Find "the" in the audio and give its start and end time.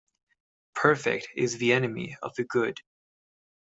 1.59-1.73, 2.35-2.43